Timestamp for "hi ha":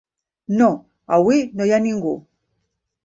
1.69-1.81